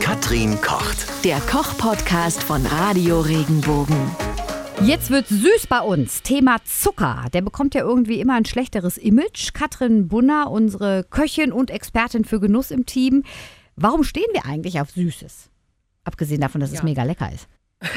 [0.00, 1.24] Katrin kocht.
[1.24, 3.96] Der Koch-Podcast von Radio Regenbogen.
[4.82, 6.22] Jetzt wird süß bei uns.
[6.22, 7.26] Thema Zucker.
[7.32, 9.52] Der bekommt ja irgendwie immer ein schlechteres Image.
[9.52, 13.24] Katrin Bunner, unsere Köchin und Expertin für Genuss im Team.
[13.76, 15.50] Warum stehen wir eigentlich auf Süßes?
[16.04, 16.84] Abgesehen davon, dass es Ja.
[16.84, 17.48] mega lecker ist.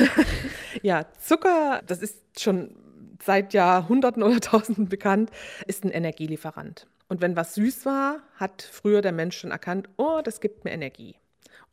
[0.84, 2.75] Ja, Zucker, das ist schon
[3.23, 5.29] seit Jahrhunderten oder Tausenden bekannt,
[5.66, 6.88] ist ein Energielieferant.
[7.07, 10.71] Und wenn was süß war, hat früher der Mensch schon erkannt, oh, das gibt mir
[10.71, 11.16] Energie.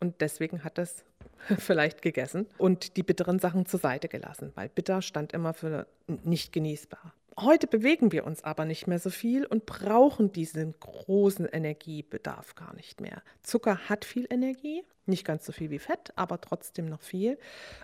[0.00, 1.04] Und deswegen hat das
[1.58, 6.52] vielleicht gegessen und die bitteren Sachen zur Seite gelassen, weil bitter stand immer für nicht
[6.52, 7.12] genießbar.
[7.38, 12.74] Heute bewegen wir uns aber nicht mehr so viel und brauchen diesen großen Energiebedarf gar
[12.74, 13.22] nicht mehr.
[13.42, 17.38] Zucker hat viel Energie, nicht ganz so viel wie Fett, aber trotzdem noch viel.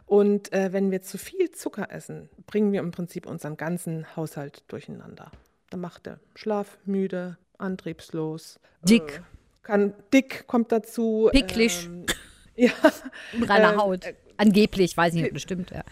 [0.06, 4.64] Und äh, wenn wir zu viel Zucker essen, bringen wir im Prinzip unseren ganzen Haushalt
[4.68, 5.30] durcheinander.
[5.68, 8.58] Dann macht der Schlaf müde, antriebslos.
[8.82, 9.18] Dick.
[9.18, 11.28] Äh, kann, dick kommt dazu.
[11.32, 11.86] Picklig.
[11.86, 12.06] Ähm,
[12.56, 12.70] ja,
[13.34, 14.04] Unreine Ähm, Haut.
[14.04, 15.70] äh, Angeblich, weiß nicht, ob das stimmt.
[15.70, 15.84] Ja.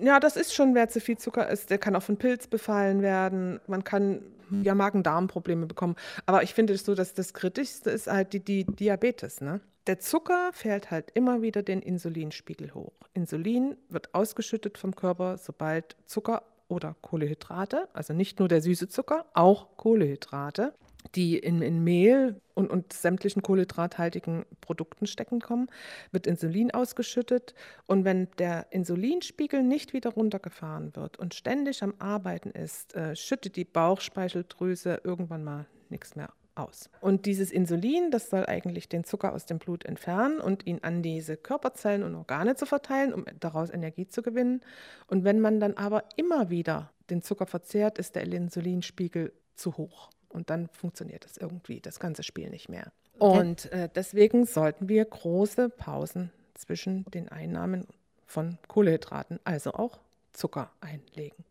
[0.00, 3.02] ja, das ist schon, wer zu viel Zucker isst, der kann auch von Pilz befallen
[3.02, 3.60] werden.
[3.66, 4.22] Man kann
[4.62, 5.96] ja Magen-Darm-Probleme bekommen.
[6.26, 9.40] Aber ich finde es so, dass das Kritischste ist halt die, die Diabetes.
[9.40, 9.60] Ne?
[9.86, 12.92] Der Zucker fährt halt immer wieder den Insulinspiegel hoch.
[13.14, 19.24] Insulin wird ausgeschüttet vom Körper, sobald Zucker oder Kohlehydrate, also nicht nur der süße Zucker,
[19.34, 20.74] auch Kohlehydrate,
[21.14, 25.68] die in, in Mehl und, und sämtlichen kohlenhydrathaltigen Produkten stecken kommen,
[26.12, 27.54] wird Insulin ausgeschüttet.
[27.86, 33.56] Und wenn der Insulinspiegel nicht wieder runtergefahren wird und ständig am Arbeiten ist, äh, schüttet
[33.56, 36.90] die Bauchspeicheldrüse irgendwann mal nichts mehr aus.
[37.00, 41.02] Und dieses Insulin, das soll eigentlich den Zucker aus dem Blut entfernen und ihn an
[41.02, 44.60] diese Körperzellen und Organe zu verteilen, um daraus Energie zu gewinnen.
[45.06, 50.10] Und wenn man dann aber immer wieder den Zucker verzehrt, ist der Insulinspiegel zu hoch.
[50.28, 52.92] Und dann funktioniert das irgendwie, das ganze Spiel nicht mehr.
[53.18, 57.86] Und äh, deswegen sollten wir große Pausen zwischen den Einnahmen
[58.26, 59.98] von Kohlenhydraten, also auch
[60.32, 61.44] Zucker, einlegen.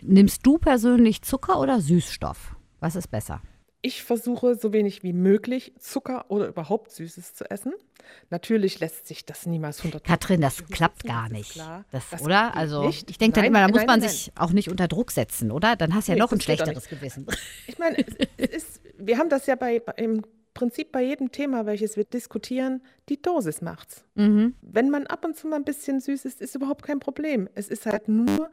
[0.00, 2.56] Nimmst du persönlich Zucker oder Süßstoff?
[2.80, 3.40] Was ist besser?
[3.84, 7.72] Ich versuche so wenig wie möglich Zucker oder überhaupt Süßes zu essen.
[8.30, 11.52] Natürlich lässt sich das niemals 100 Katrin, das klappt gar nicht.
[11.52, 11.84] klar.
[11.90, 12.56] Das, Das oder?
[12.56, 13.10] Also, nicht.
[13.10, 15.10] ich denke dann Nein, immer, da nein, muss man nein, sich auch nicht unter Druck
[15.10, 15.76] setzen, oder?
[15.76, 17.26] Dann hast du ja Nee, noch ein schlechteres Gewissen.
[17.66, 17.96] Ich meine,
[18.36, 20.22] ist, wir haben das ja bei, bei, im
[20.54, 24.04] Prinzip bei jedem Thema, welches wir diskutieren, die Dosis macht's.
[24.14, 24.54] Mhm.
[24.60, 27.48] Wenn man ab und zu mal ein bisschen süß ist, ist überhaupt kein Problem.
[27.54, 28.50] Es ist halt nur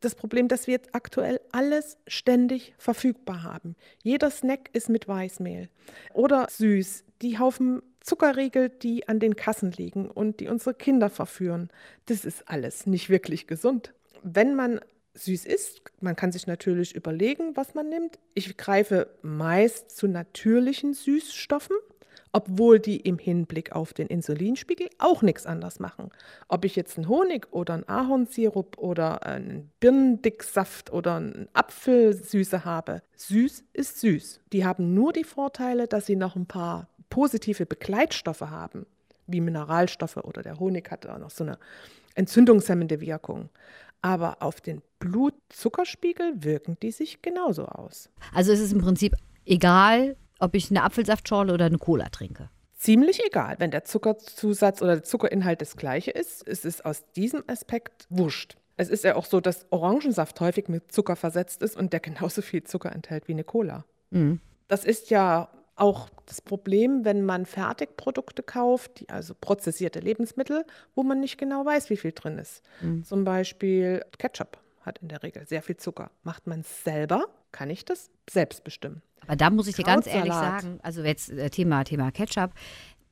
[0.00, 3.74] das Problem, dass wir jetzt aktuell alles ständig verfügbar haben.
[4.02, 5.68] Jeder Snack ist mit Weißmehl
[6.12, 7.04] oder süß.
[7.22, 11.70] Die Haufen Zuckerriegel, die an den Kassen liegen und die unsere Kinder verführen,
[12.06, 13.94] das ist alles nicht wirklich gesund.
[14.22, 14.80] Wenn man
[15.14, 18.18] süß isst, man kann sich natürlich überlegen, was man nimmt.
[18.34, 21.76] Ich greife meist zu natürlichen Süßstoffen
[22.34, 26.10] obwohl die im Hinblick auf den Insulinspiegel auch nichts anders machen.
[26.48, 33.02] Ob ich jetzt einen Honig oder einen Ahornsirup oder einen Birnendicksaft oder einen Apfelsüße habe,
[33.14, 34.40] süß ist süß.
[34.52, 38.84] Die haben nur die Vorteile, dass sie noch ein paar positive Begleitstoffe haben,
[39.28, 41.56] wie Mineralstoffe oder der Honig hat auch noch so eine
[42.16, 43.48] entzündungshemmende Wirkung.
[44.02, 48.10] Aber auf den Blutzuckerspiegel wirken die sich genauso aus.
[48.34, 49.14] Also es ist im Prinzip
[49.46, 52.50] egal, ob ich eine Apfelsaftschorle oder eine Cola trinke.
[52.76, 57.42] Ziemlich egal, wenn der Zuckerzusatz oder der Zuckerinhalt das gleiche ist, ist es aus diesem
[57.46, 58.56] Aspekt wurscht.
[58.76, 62.42] Es ist ja auch so, dass Orangensaft häufig mit Zucker versetzt ist und der genauso
[62.42, 63.84] viel Zucker enthält wie eine Cola.
[64.10, 64.40] Mhm.
[64.68, 71.02] Das ist ja auch das Problem, wenn man Fertigprodukte kauft, die also prozessierte Lebensmittel, wo
[71.02, 72.62] man nicht genau weiß, wie viel drin ist.
[73.04, 76.10] Zum Beispiel Ketchup hat in der Regel sehr viel Zucker.
[76.22, 79.00] Macht man es selber, kann ich das selbst bestimmen.
[79.20, 82.50] Aber da muss ich dir ganz ehrlich sagen, also jetzt äh, Thema, Thema Ketchup,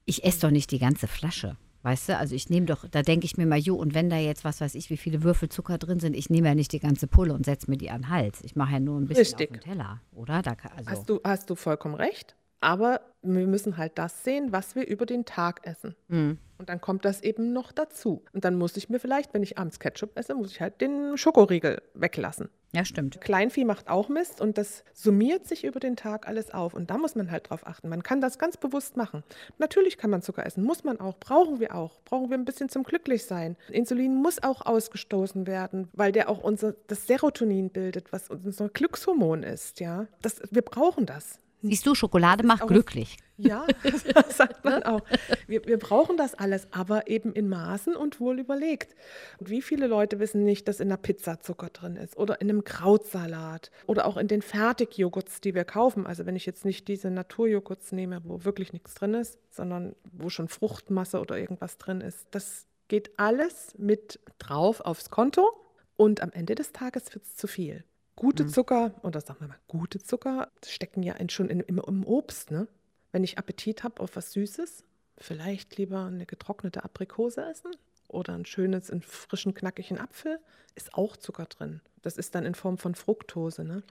[0.05, 1.57] ich esse doch nicht die ganze Flasche.
[1.85, 4.17] Weißt du, also ich nehme doch, da denke ich mir mal, jo, und wenn da
[4.17, 6.81] jetzt, was weiß ich, wie viele Würfel Zucker drin sind, ich nehme ja nicht die
[6.81, 8.41] ganze Pulle und setze mir die an den Hals.
[8.43, 9.51] Ich mache ja nur ein bisschen Richtig.
[9.51, 10.43] auf den Teller, oder?
[10.43, 12.37] Da also, Hast du, hast du vollkommen recht.
[12.61, 15.97] Aber wir müssen halt das sehen, was wir über den Tag essen.
[16.09, 16.39] Mhm.
[16.63, 18.23] Und dann kommt das eben noch dazu.
[18.33, 21.19] Und dann muss ich mir vielleicht, wenn ich abends Ketchup esse, muss ich halt den
[21.19, 22.51] Schokoriegel weglassen.
[22.73, 23.21] ja, stimmt.
[23.21, 26.73] Kleinvieh macht auch Mist und das summiert sich über den Tag alles auf.
[26.75, 27.89] Und da muss man halt drauf achten.
[27.89, 29.25] Man kann das ganz bewusst machen.
[29.59, 32.01] Natürlich kann man Zucker essen, muss man auch, brauchen wir auch.
[32.05, 33.57] Brauchen wir ein bisschen zum Glücklichsein.
[33.69, 39.43] Insulin muss auch ausgestoßen werden, weil der auch unser, das Serotonin bildet, was unser Glückshormon
[39.43, 39.81] ist.
[39.81, 40.07] Ja?
[40.21, 41.41] Das, wir brauchen das.
[41.63, 43.19] Siehst du, Schokolade macht glücklich.
[43.37, 43.67] Ja,
[44.15, 45.03] das sagt man auch.
[45.47, 48.95] Wir, wir brauchen das alles, aber eben in Maßen und wohl überlegt.
[49.39, 52.51] Und wie viele Leute wissen nicht, dass in der Pizza Zucker drin ist oder in
[52.51, 56.07] einem Krautsalat oder auch in den Fertigjoghurts, die wir kaufen.
[56.07, 60.29] Also wenn ich jetzt nicht diese Naturjoghurts nehme, wo wirklich nichts drin ist, sondern wo
[60.29, 62.27] schon Fruchtmasse oder irgendwas drin ist.
[62.33, 65.49] Das geht alles mit drauf aufs Konto
[65.97, 67.85] und am Ende des Tages wird es zu viel.
[68.23, 72.05] Gute Zucker, oder sagen wir mal, gute Zucker stecken ja in, schon in, im, im
[72.05, 72.69] Obst, ne?
[73.11, 74.85] Wenn ich Appetit habe auf was Süßes,
[75.19, 77.73] vielleicht lieber eine getrocknete Aprikose essen
[78.07, 80.39] oder ein schönes, einen frischen, knackigen Apfel,
[80.77, 81.81] ist auch Zucker drin.
[82.03, 83.65] Das ist dann in Form von Fructose.
[83.65, 83.83] Ne?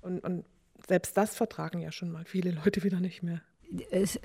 [0.00, 0.46] Und, und
[0.88, 3.42] selbst das vertragen ja schon mal viele Leute wieder nicht mehr.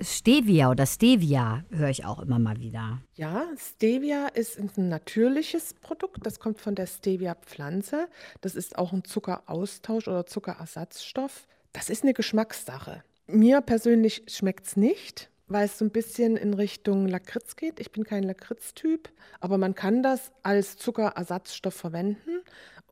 [0.00, 3.00] Stevia oder Stevia höre ich auch immer mal wieder.
[3.14, 6.24] Ja, Stevia ist ein natürliches Produkt.
[6.24, 8.08] Das kommt von der Stevia-Pflanze.
[8.40, 11.46] Das ist auch ein Zuckeraustausch oder Zuckerersatzstoff.
[11.72, 13.02] Das ist eine Geschmackssache.
[13.26, 17.80] Mir persönlich schmeckt es nicht, weil es so ein bisschen in Richtung Lakritz geht.
[17.80, 19.10] Ich bin kein Lakritz-Typ,
[19.40, 22.29] aber man kann das als Zuckerersatzstoff verwenden.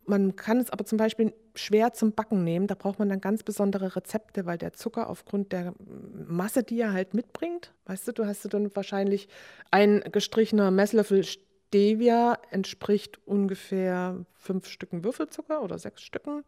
[0.08, 2.66] Man kann es aber zum Beispiel schwer zum Backen nehmen.
[2.66, 5.75] Da braucht man dann ganz besondere Rezepte, weil der Zucker aufgrund der
[6.26, 9.28] Masse, die er halt mitbringt, weißt du, du hast du dann wahrscheinlich
[9.70, 16.43] ein gestrichener Messlöffel Stevia entspricht ungefähr fünf Stücken Würfelzucker oder sechs Stücken.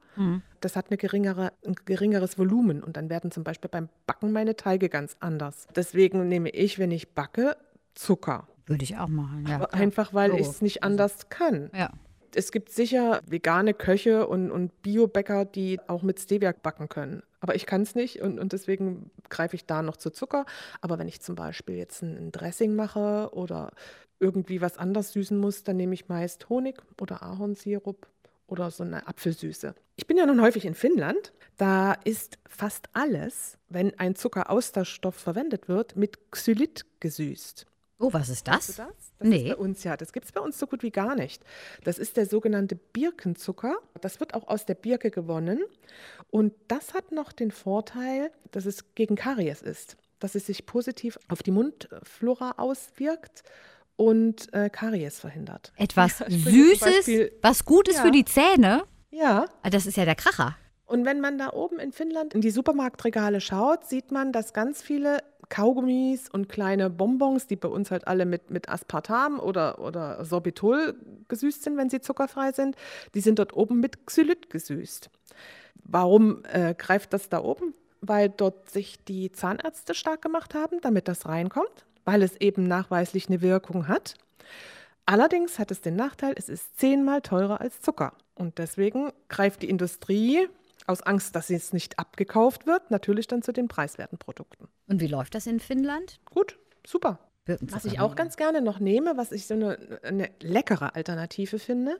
[0.61, 4.57] Das hat eine geringere, ein geringeres Volumen und dann werden zum Beispiel beim Backen meine
[4.57, 5.67] Teige ganz anders.
[5.77, 7.59] Deswegen nehme ich, wenn ich backe,
[7.95, 8.49] Zucker.
[8.65, 9.45] Würde ich auch machen.
[9.47, 11.71] Ja, einfach, weil ich es nicht anders kann.
[11.75, 11.91] Ja.
[12.35, 17.23] Es gibt sicher vegane Köche und, und Biobäcker, die auch mit Stevia backen können.
[17.41, 20.45] Aber ich kann es nicht und, und deswegen greife ich da noch zu Zucker.
[20.81, 23.73] Aber wenn ich zum Beispiel jetzt ein, Dressing mache oder
[24.19, 28.07] irgendwie was anders süßen muss, dann nehme ich meist Honig oder Ahornsirup
[28.47, 29.75] oder so eine Apfelsüße.
[29.97, 31.33] Ich bin ja nun häufig in Finnland.
[31.57, 37.67] Da ist fast alles, wenn ein Zuckeraustauschstoff verwendet wird, mit Xylit gesüßt.
[38.03, 38.77] Oh, was ist Weißt das?
[38.77, 38.95] du das?
[39.19, 39.49] Das Nee.
[39.51, 39.97] bei uns ja.
[39.97, 41.43] Das gibt es bei uns so gut wie gar nicht.
[41.85, 43.77] Das ist der sogenannte Birkenzucker.
[44.01, 45.61] Das wird auch aus der Birke gewonnen.
[46.31, 49.97] Und das hat noch den Vorteil, dass es gegen Karies ist.
[50.19, 53.43] Dass es sich positiv auf die Mundflora auswirkt
[53.97, 55.73] und äh, Karies verhindert.
[55.77, 58.03] Etwas Ja, Süßes, Beispiel- was gut ist Ja.
[58.05, 58.85] für die Zähne.
[59.11, 59.45] Ja.
[59.63, 60.57] Ah, Das ist ja der Kracher.
[60.87, 64.83] Und wenn man da oben in Finnland in die Supermarktregale schaut, sieht man, dass ganz
[64.83, 65.19] viele
[65.51, 70.95] Kaugummis und kleine Bonbons, die bei uns halt alle mit, mit Aspartam oder, oder Sorbitol
[71.29, 72.77] gesüßt sind, wenn sie zuckerfrei sind,
[73.15, 75.11] die sind dort oben mit Xylit gesüßt.
[75.85, 77.75] Warum äh, greift das da oben?
[78.01, 83.29] Weil dort sich die Zahnärzte stark gemacht haben, damit das reinkommt, weil es eben nachweislich
[83.29, 84.15] eine Wirkung hat.
[85.05, 88.13] Allerdings hat es den Nachteil, es ist zehnmal teurer als Zucker.
[88.37, 90.49] Und deswegen greift die Industrie
[90.89, 94.69] aus Angst, dass es nicht abgekauft wird, natürlich dann zu den preiswerten Produkten.
[94.89, 96.21] Und wie läuft das in Finnland?
[96.25, 97.19] Gut, super.
[97.61, 101.99] Was ich auch ganz gerne noch nehme, was ich so eine, eine leckere Alternative finde,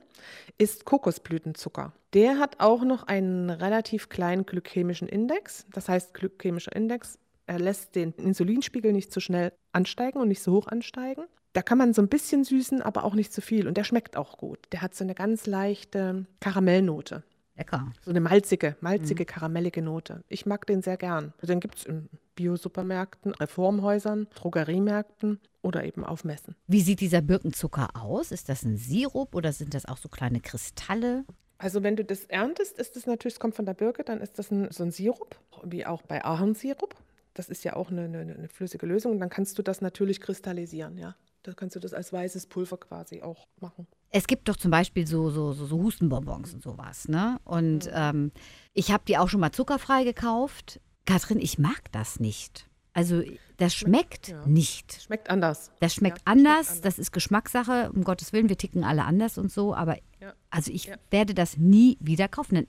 [0.57, 1.93] ist Kokosblütenzucker.
[2.13, 5.65] Der hat auch noch einen relativ kleinen glykämischen Index.
[5.73, 7.17] Das heißt, glykämischer Index,
[7.47, 11.25] er lässt den Insulinspiegel nicht so schnell ansteigen und nicht so hoch ansteigen.
[11.53, 13.67] Da kann man so ein bisschen süßen, aber auch nicht zu viel.
[13.67, 14.59] Und der schmeckt auch gut.
[14.71, 17.23] Der hat so eine ganz leichte Karamellnote.
[17.61, 17.91] Lecker.
[18.03, 20.23] So eine malzige, malzige, karamellige Note.
[20.29, 21.31] Ich mag den sehr gern.
[21.43, 26.55] Den gibt es in Biosupermärkten, Reformhäusern, Drogeriemärkten oder eben auf Messen.
[26.65, 28.31] Wie sieht dieser Birkenzucker aus?
[28.31, 31.23] Ist das ein Sirup oder sind das auch so kleine Kristalle?
[31.59, 34.39] Also wenn du das erntest, ist das natürlich, es kommt von der Birke, dann ist
[34.39, 36.95] das ein, so ein Sirup, wie auch bei Ahornsirup.
[37.35, 39.11] Das ist ja auch eine, eine, eine flüssige Lösung.
[39.11, 41.15] Und dann kannst du das natürlich kristallisieren, ja.
[41.43, 43.87] Da kannst du das als weißes Pulver quasi auch machen.
[44.13, 47.39] Es gibt doch zum Beispiel so, so, so, so Hustenbonbons und sowas, ne?
[47.45, 48.31] Und ähm,
[48.73, 50.81] ich habe die auch schon mal zuckerfrei gekauft.
[51.05, 52.67] Katrin, ich mag das nicht.
[52.93, 53.23] Also
[53.55, 54.45] das schmeckt ja.
[54.45, 55.01] nicht.
[55.03, 55.71] Schmeckt anders.
[55.79, 59.37] Das schmeckt Ja, anders, schmeckt das ist Geschmackssache, um Gottes Willen, wir ticken alle anders
[59.37, 60.33] und so, aber Ja.
[60.49, 60.95] also ich Ja.
[61.09, 62.55] werde das nie wieder kaufen.
[62.55, 62.67] Dann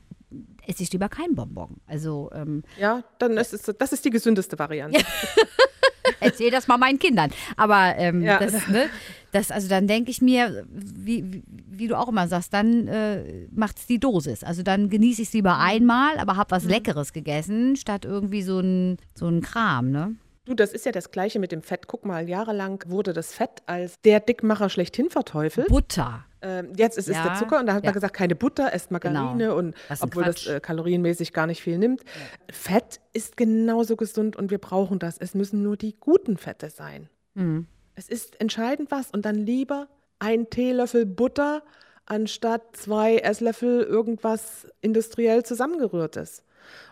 [0.65, 1.81] esse ich lieber kein Bonbon.
[1.87, 5.05] Also ähm, Ja, dann ist es, das ist die gesündeste Variante.
[6.21, 7.31] erzähl das mal meinen Kindern.
[7.57, 8.39] Aber ähm, Ja.
[8.39, 8.89] das, ne,
[9.33, 13.47] das, also dann denke ich mir, wie, wie, wie du auch immer sagst, dann äh,
[13.51, 14.45] macht es die Dosis.
[14.45, 16.57] Also dann genieße ich es lieber einmal, aber habe Mhm.
[16.57, 20.17] was Leckeres gegessen, statt irgendwie so ein, so ein Kram, ne?
[20.45, 21.87] Du, das ist ja das Gleiche mit dem Fett.
[21.87, 25.69] Guck mal, jahrelang wurde das Fett als der Dickmacher schlechthin verteufelt.
[25.69, 26.25] Butter.
[26.43, 27.89] Ähm, jetzt ist es Ja, der Zucker und da hat ja.
[27.89, 29.57] man gesagt, keine Butter, esst Margarine Genau.
[29.57, 30.49] und ein obwohl das Quatsch.
[30.49, 32.03] äh, kalorienmäßig gar nicht viel nimmt.
[32.51, 35.19] Fett ist genauso gesund und wir brauchen das.
[35.19, 37.09] Es müssen nur die guten Fette sein.
[37.35, 37.67] Mhm.
[37.95, 41.63] Es ist entscheidend was und dann lieber ein Teelöffel Butter
[42.07, 46.43] anstatt zwei Esslöffel irgendwas industriell zusammengerührtes.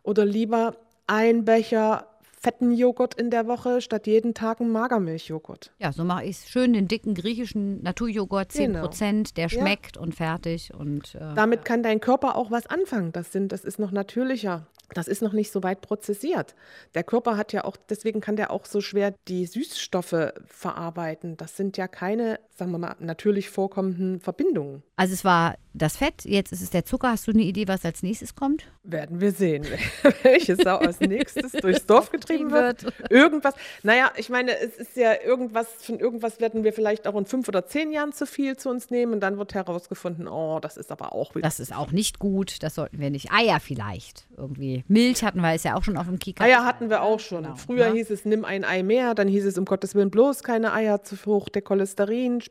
[0.02, 0.76] Oder lieber
[1.06, 2.06] ein Becher
[2.40, 5.72] fetten Joghurt in der Woche statt jeden Tag einen Magermilchjoghurt.
[5.78, 6.48] Ja, so mache ich es.
[6.48, 8.80] Schön den dicken griechischen Naturjoghurt, 10 Genau.
[8.86, 9.60] Prozent, der Ja.
[9.60, 10.72] schmeckt und fertig.
[10.74, 13.12] Und äh, Damit kann dein Körper auch was anfangen.
[13.12, 14.66] Das, sind, das ist noch natürlicher.
[14.92, 16.56] Das ist noch nicht so weit prozessiert.
[16.94, 21.36] Der Körper hat ja auch, deswegen kann der auch so schwer die Süßstoffe verarbeiten.
[21.36, 24.82] Das sind ja keine, sagen wir mal, natürlich vorkommenden Verbindungen.
[24.96, 27.10] also es war das Fett, jetzt ist es der Zucker.
[27.10, 28.64] Hast du eine Idee, was als nächstes kommt?
[28.82, 29.64] Werden wir sehen,
[30.22, 32.92] welche Sau als nächstes durchs Dorf getrieben wird.
[33.08, 33.54] Irgendwas.
[33.82, 37.48] Naja, ich meine, es ist ja irgendwas, von irgendwas werden wir vielleicht auch in fünf
[37.48, 40.90] oder zehn Jahren zu viel zu uns nehmen und dann wird herausgefunden, oh, das ist
[40.90, 41.42] aber auch wieder.
[41.42, 43.30] Das ist auch nicht gut, das sollten wir nicht.
[43.32, 44.84] Eier vielleicht irgendwie.
[44.88, 46.42] Milch hatten wir, ist ja auch schon auf dem Kika.
[46.42, 47.44] Eier hatten wir auch schon.
[47.44, 47.96] Genau, Früher ne?
[47.96, 51.02] hieß es, nimm ein Ei mehr, dann hieß es, um Gottes Willen bloß keine Eier
[51.02, 51.62] zu hoch, der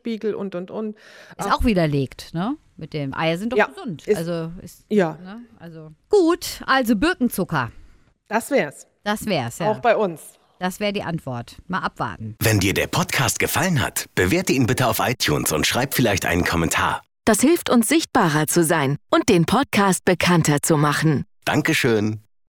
[0.02, 0.96] Cholesterinspiegel und, und, und.
[1.38, 2.56] Ist auch widerlegt, ne?
[2.76, 4.06] Mit dem Eier sind doch Ja, gesund.
[4.06, 5.40] ist- also ist, Ja, ne?
[5.58, 7.70] Also gut, also Birkenzucker.
[8.28, 8.86] das wär's.
[9.04, 9.70] Das wär's, ja.
[9.70, 10.20] Auch bei uns.
[10.58, 11.56] Das wäre die Antwort.
[11.68, 12.36] Mal abwarten.
[12.42, 16.44] Wenn dir der Podcast gefallen hat, bewerte ihn bitte auf iTunes und schreib vielleicht einen
[16.44, 17.02] Kommentar.
[17.24, 21.24] Das hilft uns sichtbarer zu sein und den Podcast bekannter zu machen.
[21.46, 22.20] Dankeschön.